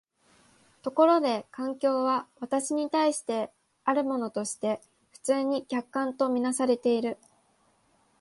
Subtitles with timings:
[0.81, 3.51] ところで環境は私に対して
[3.85, 4.81] あるものとして
[5.11, 7.19] 普通に客観と看做されている。